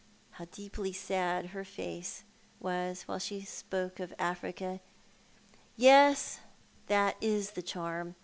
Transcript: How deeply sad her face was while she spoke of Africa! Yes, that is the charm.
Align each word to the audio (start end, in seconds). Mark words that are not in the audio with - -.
How 0.31 0.45
deeply 0.45 0.93
sad 0.93 1.49
her 1.49 1.63
face 1.63 2.23
was 2.59 3.03
while 3.03 3.19
she 3.19 3.41
spoke 3.41 3.99
of 3.99 4.15
Africa! 4.17 4.79
Yes, 5.77 6.39
that 6.87 7.15
is 7.21 7.51
the 7.51 7.61
charm. 7.61 8.15